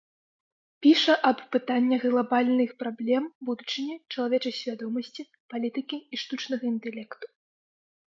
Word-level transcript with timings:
Піша 0.85 1.13
аб 1.29 1.43
пытаннях 1.55 2.01
глабальных 2.13 2.69
праблем 2.81 3.29
будучыні, 3.51 3.95
чалавечай 4.15 4.53
свядомасці, 4.63 5.21
палітыкі 5.55 5.97
і 6.13 6.25
штучнага 6.27 6.63
інтэлекту. 6.75 7.25